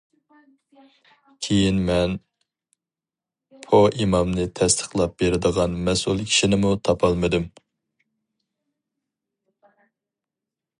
كېيىن 1.47 1.81
مەن 1.89 2.15
پوئېمامنى 3.67 4.47
تەستىقلاپ 4.61 5.15
بېرىدىغان 5.23 5.77
مەسئۇل 5.91 6.25
كىشىنىمۇ 6.33 6.73
تاپالمىدىم. 6.89 7.49